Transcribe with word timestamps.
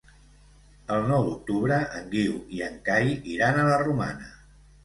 El 0.95 1.03
nou 1.11 1.25
d'octubre 1.27 1.77
en 1.99 2.09
Guiu 2.15 2.39
i 2.57 2.65
en 2.71 2.81
Cai 2.89 3.15
iran 3.37 3.61
a 3.61 3.67
la 3.73 3.81
Romana. 3.87 4.33